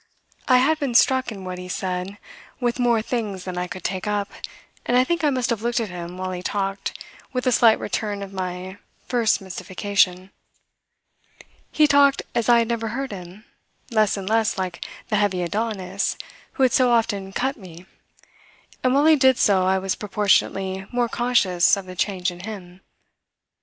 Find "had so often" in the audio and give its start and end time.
16.63-17.31